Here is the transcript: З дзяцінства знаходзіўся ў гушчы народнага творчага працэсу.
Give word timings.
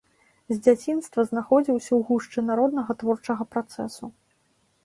З 0.53 0.55
дзяцінства 0.67 1.25
знаходзіўся 1.31 1.87
ў 1.95 2.01
гушчы 2.07 2.39
народнага 2.49 2.91
творчага 3.01 3.43
працэсу. 3.53 4.05